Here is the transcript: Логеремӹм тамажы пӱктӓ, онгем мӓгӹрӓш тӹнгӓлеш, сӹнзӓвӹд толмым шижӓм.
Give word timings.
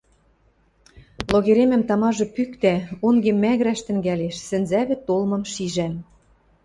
Логеремӹм 1.31 1.81
тамажы 1.89 2.25
пӱктӓ, 2.35 2.75
онгем 3.07 3.37
мӓгӹрӓш 3.43 3.79
тӹнгӓлеш, 3.85 4.35
сӹнзӓвӹд 4.47 5.01
толмым 5.07 5.43
шижӓм. 5.53 5.93